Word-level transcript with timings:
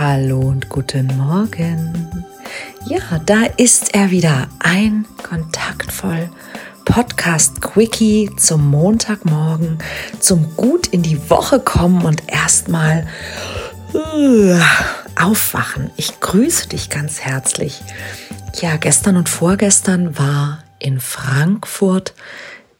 Hallo 0.00 0.38
und 0.38 0.68
guten 0.68 1.08
Morgen. 1.16 2.24
Ja, 2.86 3.00
da 3.26 3.46
ist 3.56 3.96
er 3.96 4.12
wieder. 4.12 4.46
Ein 4.60 5.04
kontaktvoll 5.24 6.30
Podcast 6.84 7.60
Quickie 7.60 8.30
zum 8.36 8.70
Montagmorgen, 8.70 9.78
zum 10.20 10.54
gut 10.54 10.86
in 10.86 11.02
die 11.02 11.28
Woche 11.28 11.58
kommen 11.58 12.04
und 12.04 12.30
erstmal 12.30 13.08
uh, 13.92 14.60
aufwachen. 15.20 15.90
Ich 15.96 16.20
grüße 16.20 16.68
dich 16.68 16.90
ganz 16.90 17.22
herzlich. 17.22 17.82
Ja, 18.60 18.76
gestern 18.76 19.16
und 19.16 19.28
vorgestern 19.28 20.16
war 20.16 20.62
in 20.78 21.00
Frankfurt 21.00 22.14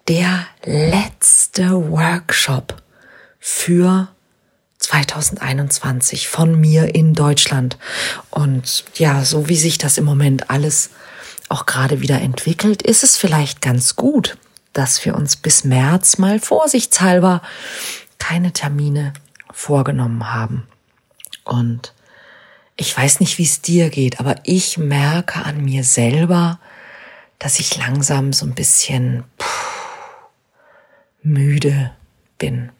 der 0.07 0.47
letzte 0.65 1.91
Workshop 1.91 2.81
für 3.41 4.07
2021 4.79 6.29
von 6.29 6.59
mir 6.59 6.95
in 6.95 7.15
Deutschland. 7.15 7.79
Und 8.31 8.85
ja, 8.95 9.25
so 9.25 9.49
wie 9.49 9.57
sich 9.57 9.79
das 9.79 9.99
im 9.99 10.05
Moment 10.05 10.51
alles 10.51 10.91
auch 11.49 11.67
gerade 11.67 12.01
wieder 12.01 12.21
entwickelt, 12.21 12.83
ist 12.83 13.03
es 13.03 13.17
vielleicht 13.17 13.61
ganz 13.63 13.97
gut, 13.97 14.37
dass 14.73 15.05
wir 15.05 15.15
uns 15.15 15.37
bis 15.37 15.65
März 15.65 16.19
mal 16.19 16.39
vorsichtshalber 16.39 17.43
keine 18.19 18.53
Termine 18.53 19.13
vorgenommen 19.51 20.33
haben. 20.33 20.67
Und 21.45 21.95
ich 22.77 22.97
weiß 22.97 23.21
nicht, 23.21 23.39
wie 23.39 23.45
es 23.45 23.61
dir 23.61 23.91
geht, 23.91 24.21
aber 24.21 24.37
ich 24.45 24.79
merke 24.79 25.45
an 25.45 25.65
mir 25.65 25.83
selber, 25.83 26.61
dass 27.39 27.59
ich 27.59 27.77
langsam 27.77 28.33
so 28.33 28.47
ein 28.47 28.55
bisschen 28.55 29.25
müde 31.23 31.93
bin. 32.39 32.71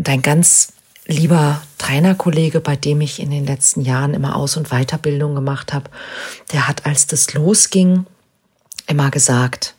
Und 0.00 0.08
ein 0.08 0.22
ganz 0.22 0.72
lieber 1.04 1.62
Trainerkollege, 1.76 2.60
bei 2.60 2.74
dem 2.74 3.02
ich 3.02 3.20
in 3.20 3.30
den 3.30 3.44
letzten 3.44 3.82
Jahren 3.82 4.14
immer 4.14 4.34
Aus- 4.34 4.56
und 4.56 4.70
Weiterbildung 4.70 5.34
gemacht 5.34 5.74
habe, 5.74 5.90
der 6.52 6.66
hat, 6.66 6.86
als 6.86 7.06
das 7.06 7.34
losging, 7.34 8.06
immer 8.86 9.10
gesagt, 9.10 9.74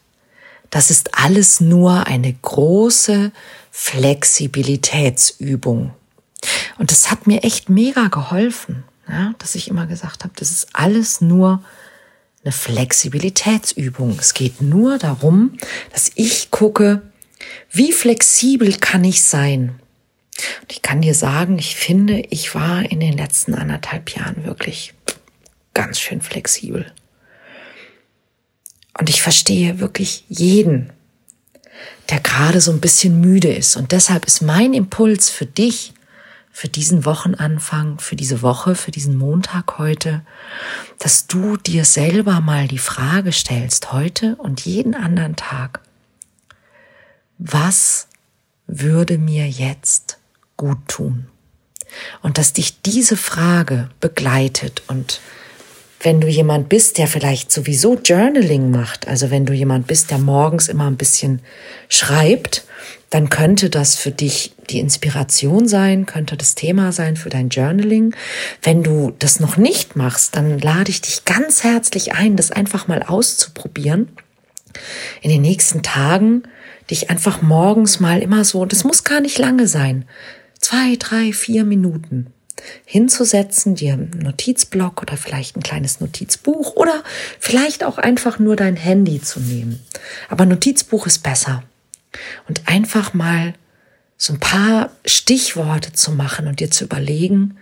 das 0.70 0.92
ist 0.92 1.18
alles 1.18 1.60
nur 1.60 2.06
eine 2.06 2.32
große 2.32 3.32
Flexibilitätsübung. 3.72 5.92
Und 6.78 6.92
das 6.92 7.10
hat 7.10 7.26
mir 7.26 7.44
echt 7.44 7.70
mega 7.70 8.10
geholfen, 8.10 8.84
ja, 9.10 9.34
dass 9.40 9.56
ich 9.56 9.70
immer 9.70 9.88
gesagt 9.88 10.24
habe, 10.24 10.36
das 10.36 10.52
ist 10.52 10.68
alles 10.74 11.20
nur 11.20 11.64
eine 12.44 12.52
Flexibilitätsübung. 12.52 14.20
Es 14.20 14.36
geht 14.36 14.62
nur 14.62 15.00
darum, 15.00 15.58
dass 15.92 16.12
ich 16.14 16.52
gucke, 16.52 17.02
wie 17.72 17.92
flexibel 17.92 18.78
kann 18.78 19.04
ich 19.04 19.24
sein? 19.24 19.81
Und 20.62 20.72
ich 20.72 20.82
kann 20.82 21.02
dir 21.02 21.16
sagen, 21.16 21.58
ich 21.60 21.76
finde, 21.76 22.20
ich 22.30 22.56
war 22.56 22.84
in 22.90 23.00
den 23.00 23.14
letzten 23.14 23.54
anderthalb 23.54 24.10
Jahren 24.12 24.46
wirklich 24.46 24.94
ganz 25.74 26.00
schön 26.00 26.22
flexibel. 26.22 26.92
Und 28.98 29.09
ich 29.09 29.22
verstehe 29.22 29.80
wirklich 29.80 30.26
jeden, 30.28 30.92
der 32.09 32.20
gerade 32.20 32.62
so 32.62 32.72
ein 32.72 32.82
bisschen 32.82 33.22
müde 33.22 33.54
ist. 33.54 33.76
Und 33.76 33.92
deshalb 33.92 34.26
ist 34.26 34.42
mein 34.42 34.74
Impuls 34.74 35.30
für 35.30 35.46
dich, 35.46 35.94
für 36.52 36.68
diesen 36.68 37.06
Wochenanfang, 37.06 38.00
für 38.00 38.18
diese 38.18 38.42
Woche, 38.42 38.76
für 38.76 38.92
diesen 38.92 39.18
Montag 39.18 39.78
heute, 39.78 40.22
dass 41.00 41.28
du 41.28 41.56
dir 41.56 41.86
selber 41.86 42.42
mal 42.42 42.68
die 42.68 42.78
Frage 42.78 43.32
stellst, 43.32 43.94
heute 43.94 44.36
und 44.36 44.66
jeden 44.66 44.94
anderen 44.94 45.38
Tag, 45.38 45.80
was 47.38 48.08
würde 48.68 49.18
mir 49.18 49.48
jetzt 49.48 50.18
gut 50.62 50.78
tun? 50.88 51.26
Und 52.22 52.38
dass 52.38 52.54
dich 52.54 52.82
diese 52.84 53.18
Frage 53.18 53.90
begleitet 54.00 54.84
und 54.88 55.20
wenn 56.04 56.22
du 56.22 56.28
jemand 56.28 56.70
bist, 56.70 56.98
der 56.98 57.08
vielleicht 57.08 57.52
sowieso 57.52 57.96
Journaling 57.96 58.72
macht, 58.72 59.08
also 59.08 59.30
wenn 59.30 59.46
du 59.46 59.54
jemand 59.54 59.88
bist, 59.88 60.10
der 60.10 60.18
morgens 60.18 60.68
immer 60.68 60.88
ein 60.88 60.98
bisschen 60.98 61.42
schreibt, 61.90 62.66
dann 63.12 63.30
könnte 63.30 63.70
das 63.70 63.96
für 63.96 64.12
dich 64.12 64.54
die 64.70 64.80
Inspiration 64.80 65.68
sein, 65.68 66.06
könnte 66.06 66.38
das 66.38 66.56
Thema 66.56 66.92
sein 66.92 67.18
für 67.18 67.30
dein 67.30 67.50
Journaling. 67.50 68.16
Wenn 68.64 68.84
du 68.84 69.14
das 69.20 69.40
noch 69.40 69.58
nicht 69.58 69.96
machst, 69.96 70.36
dann 70.36 70.58
lade 70.60 70.90
ich 70.90 71.02
dich 71.02 71.26
ganz 71.26 71.64
herzlich 71.64 72.14
ein, 72.14 72.36
das 72.36 72.52
einfach 72.52 72.88
mal 72.88 73.04
auszuprobieren. 73.04 74.10
In 75.22 75.30
den 75.30 75.42
nächsten 75.42 75.84
Tagen 75.84 76.44
dich 76.90 77.10
einfach 77.10 77.42
morgens 77.42 78.00
mal 78.00 78.22
immer 78.22 78.44
so, 78.44 78.66
das 78.66 78.84
muss 78.84 79.04
gar 79.04 79.20
nicht 79.20 79.38
lange 79.38 79.68
sein, 79.68 80.06
zwei, 80.62 80.96
drei, 80.98 81.34
vier 81.34 81.66
Minuten 81.66 82.34
hinzusetzen, 82.86 83.76
dir 83.76 83.94
einen 83.94 84.12
Notizblock 84.22 85.02
oder 85.02 85.18
vielleicht 85.18 85.58
ein 85.58 85.64
kleines 85.64 86.00
Notizbuch 86.00 86.76
oder 86.76 87.04
vielleicht 87.40 87.84
auch 87.84 87.98
einfach 87.98 88.40
nur 88.40 88.56
dein 88.56 88.76
Handy 88.76 89.22
zu 89.22 89.40
nehmen. 89.40 89.84
Aber 90.30 90.46
Notizbuch 90.46 91.08
ist 91.08 91.20
besser. 91.20 91.64
Und 92.48 92.68
einfach 92.68 93.14
mal 93.14 93.54
so 94.18 94.34
ein 94.34 94.40
paar 94.40 94.92
Stichworte 95.06 95.94
zu 95.94 96.12
machen 96.12 96.48
und 96.48 96.60
dir 96.60 96.70
zu 96.70 96.84
überlegen, 96.84 97.58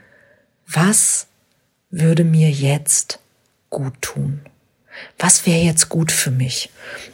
was 0.67 1.27
würde 1.89 2.23
mir 2.23 2.49
jetzt 2.49 3.19
gut 3.69 3.93
tun? 4.01 4.41
Was 5.17 5.45
wäre 5.45 5.59
jetzt 5.59 5.87
gut 5.87 6.11
für 6.11 6.31
mich? 6.31 6.69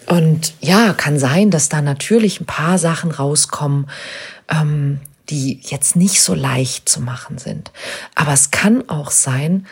Und 0.08 0.54
ja, 0.60 0.94
kann 0.94 1.20
sein, 1.20 1.52
dass 1.52 1.70
da 1.70 1.82
natürlich 1.82 2.42
ein 2.42 2.48
paar 2.48 2.80
Sachen 2.80 3.12
rauskommen, 3.12 3.88
ähm, 4.50 5.00
die 5.30 5.60
jetzt 5.64 5.96
nicht 5.96 6.22
so 6.22 6.34
leicht 6.34 6.88
zu 6.88 7.02
machen 7.02 7.38
sind. 7.38 7.72
Aber 8.14 8.34
es 8.34 8.52
kann 8.52 8.90
auch 8.90 9.12
sein, 9.12 9.66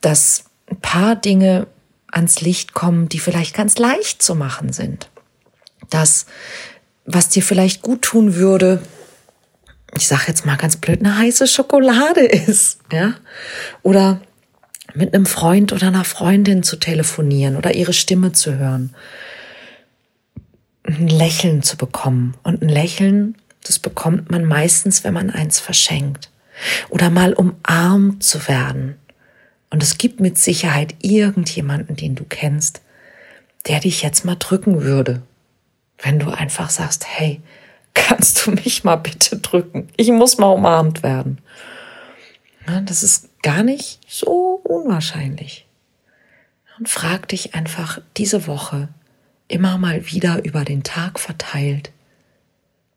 dass 0.00 0.44
ein 0.70 0.80
paar 0.80 1.16
Dinge 1.16 1.66
ans 2.10 2.40
Licht 2.40 2.74
kommen, 2.74 3.08
die 3.08 3.18
vielleicht 3.18 3.54
ganz 3.54 3.78
leicht 3.78 4.22
zu 4.22 4.34
machen 4.34 4.72
sind. 4.72 5.10
Das, 5.90 6.26
was 7.04 7.28
dir 7.28 7.42
vielleicht 7.42 7.82
gut 7.82 8.02
tun 8.02 8.36
würde, 8.36 8.82
ich 9.96 10.06
sage 10.06 10.24
jetzt 10.28 10.46
mal 10.46 10.56
ganz 10.56 10.76
blöd, 10.76 11.00
eine 11.00 11.18
heiße 11.18 11.46
Schokolade 11.46 12.20
ist, 12.24 12.78
ja? 12.92 13.14
Oder 13.82 14.20
mit 14.94 15.14
einem 15.14 15.26
Freund 15.26 15.72
oder 15.72 15.88
einer 15.88 16.04
Freundin 16.04 16.62
zu 16.62 16.76
telefonieren 16.76 17.56
oder 17.56 17.74
ihre 17.74 17.92
Stimme 17.92 18.32
zu 18.32 18.58
hören. 18.58 18.94
Ein 20.82 21.08
Lächeln 21.08 21.62
zu 21.62 21.76
bekommen. 21.76 22.34
Und 22.42 22.62
ein 22.62 22.68
Lächeln 22.68 23.36
das 23.64 23.78
bekommt 23.78 24.30
man 24.30 24.44
meistens, 24.44 25.04
wenn 25.04 25.14
man 25.14 25.30
eins 25.30 25.60
verschenkt. 25.60 26.30
Oder 26.88 27.10
mal 27.10 27.32
umarmt 27.32 28.22
zu 28.22 28.46
werden. 28.48 28.96
Und 29.70 29.82
es 29.82 29.98
gibt 29.98 30.20
mit 30.20 30.36
Sicherheit 30.36 30.94
irgendjemanden, 31.00 31.96
den 31.96 32.14
du 32.14 32.24
kennst, 32.24 32.82
der 33.66 33.80
dich 33.80 34.02
jetzt 34.02 34.24
mal 34.24 34.36
drücken 34.36 34.82
würde. 34.82 35.22
Wenn 35.98 36.18
du 36.18 36.30
einfach 36.30 36.70
sagst, 36.70 37.06
hey, 37.06 37.40
kannst 37.94 38.46
du 38.46 38.52
mich 38.52 38.84
mal 38.84 38.96
bitte 38.96 39.36
drücken? 39.38 39.88
Ich 39.96 40.10
muss 40.10 40.38
mal 40.38 40.48
umarmt 40.48 41.02
werden. 41.02 41.38
Das 42.86 43.02
ist 43.02 43.42
gar 43.42 43.62
nicht 43.62 44.00
so 44.08 44.60
unwahrscheinlich. 44.64 45.66
Und 46.78 46.88
frag 46.88 47.28
dich 47.28 47.54
einfach 47.54 48.00
diese 48.16 48.46
Woche 48.46 48.88
immer 49.48 49.76
mal 49.76 50.06
wieder 50.06 50.44
über 50.44 50.64
den 50.64 50.82
Tag 50.82 51.18
verteilt, 51.18 51.90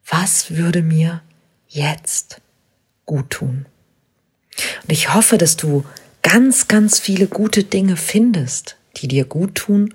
was 0.05 0.51
würde 0.51 0.81
mir 0.81 1.21
jetzt 1.67 2.41
gut 3.05 3.29
tun? 3.29 3.65
Und 4.83 4.91
ich 4.91 5.13
hoffe, 5.13 5.37
dass 5.37 5.57
du 5.57 5.85
ganz, 6.21 6.67
ganz 6.67 6.99
viele 6.99 7.27
gute 7.27 7.63
Dinge 7.63 7.97
findest, 7.97 8.77
die 8.97 9.07
dir 9.07 9.25
gut 9.25 9.55
tun 9.55 9.93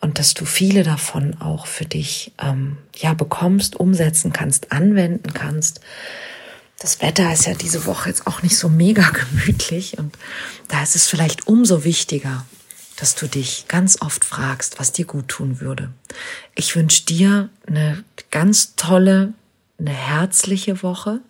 und 0.00 0.18
dass 0.18 0.34
du 0.34 0.44
viele 0.44 0.82
davon 0.82 1.40
auch 1.40 1.66
für 1.66 1.84
dich 1.84 2.32
ähm, 2.38 2.76
ja 2.94 3.14
bekommst, 3.14 3.76
umsetzen 3.76 4.32
kannst, 4.32 4.72
anwenden 4.72 5.32
kannst. 5.32 5.80
Das 6.78 7.00
Wetter 7.00 7.32
ist 7.32 7.46
ja 7.46 7.54
diese 7.54 7.86
Woche 7.86 8.10
jetzt 8.10 8.26
auch 8.26 8.42
nicht 8.42 8.56
so 8.56 8.68
mega 8.68 9.10
gemütlich 9.32 9.98
und 9.98 10.16
da 10.68 10.82
ist 10.82 10.96
es 10.96 11.06
vielleicht 11.06 11.48
umso 11.48 11.84
wichtiger, 11.84 12.44
dass 12.96 13.14
du 13.14 13.26
dich 13.28 13.66
ganz 13.68 14.00
oft 14.00 14.24
fragst, 14.24 14.78
was 14.78 14.92
dir 14.92 15.04
gut 15.04 15.28
tun 15.28 15.60
würde. 15.60 15.90
Ich 16.54 16.74
wünsche 16.76 17.04
dir 17.04 17.50
eine 17.66 18.02
ganz 18.30 18.74
tolle, 18.76 19.34
eine 19.78 19.90
herzliche 19.90 20.82
Woche 20.82 21.20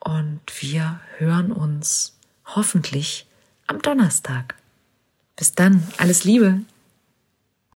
und 0.00 0.40
wir 0.60 1.00
hören 1.18 1.52
uns 1.52 2.14
hoffentlich 2.44 3.26
am 3.66 3.80
Donnerstag. 3.80 4.56
Bis 5.36 5.54
dann, 5.54 5.86
alles 5.98 6.24
Liebe. 6.24 6.60